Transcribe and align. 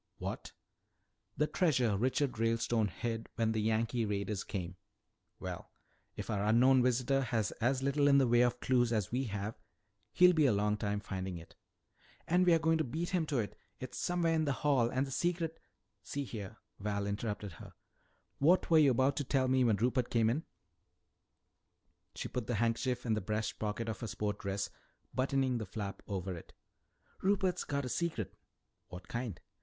"What?" 0.17 0.51
"The 1.37 1.45
treasure 1.45 1.95
Richard 1.95 2.39
Ralestone 2.39 2.87
hid 2.87 3.29
when 3.35 3.51
the 3.51 3.61
Yankee 3.61 4.03
raiders 4.03 4.43
came." 4.43 4.77
"Well, 5.39 5.69
if 6.15 6.27
our 6.31 6.43
unknown 6.43 6.81
visitor 6.81 7.21
has 7.21 7.51
as 7.61 7.83
little 7.83 8.07
in 8.07 8.17
the 8.17 8.27
way 8.27 8.41
of 8.41 8.59
clues 8.61 8.91
as 8.91 9.11
we 9.11 9.25
have, 9.25 9.59
he'll 10.11 10.33
be 10.33 10.47
a 10.47 10.53
long 10.53 10.75
time 10.75 11.01
finding 11.01 11.37
it." 11.37 11.55
"And 12.27 12.47
we're 12.47 12.57
going 12.57 12.79
to 12.79 12.83
beat 12.83 13.09
him 13.09 13.27
to 13.27 13.37
it! 13.37 13.55
It's 13.79 13.99
somewhere 13.99 14.33
in 14.33 14.45
the 14.45 14.53
Hall, 14.65 14.89
and 14.89 15.05
the 15.05 15.11
secret" 15.11 15.59
"See 16.01 16.23
here," 16.23 16.57
Val 16.79 17.05
interrupted 17.05 17.51
her, 17.61 17.73
"what 18.39 18.71
were 18.71 18.79
you 18.79 18.89
about 18.89 19.15
to 19.17 19.23
tell 19.23 19.47
me 19.47 19.63
when 19.63 19.75
Rupert 19.75 20.09
came 20.09 20.31
in?" 20.31 20.45
She 22.15 22.27
put 22.27 22.47
the 22.47 22.55
handkerchief 22.55 23.05
in 23.05 23.13
the 23.13 23.21
breast 23.21 23.59
pocket 23.59 23.87
of 23.87 23.99
her 23.99 24.07
sport 24.07 24.39
dress, 24.39 24.71
buttoning 25.13 25.59
the 25.59 25.65
flap 25.67 26.01
over 26.07 26.35
it. 26.35 26.53
"Rupert's 27.21 27.63
got 27.63 27.85
a 27.85 27.89
secret." 27.89 28.33
"What 28.87 29.07
kind?" 29.07 29.39